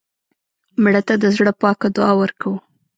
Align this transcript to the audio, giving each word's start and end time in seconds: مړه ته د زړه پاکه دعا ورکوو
مړه 0.83 1.01
ته 1.07 1.13
د 1.21 1.25
زړه 1.35 1.51
پاکه 1.61 1.87
دعا 1.95 2.11
ورکوو 2.21 2.57